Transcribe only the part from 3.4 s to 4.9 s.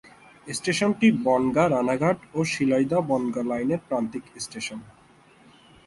লাইনের প্রান্তিক স্টেশন।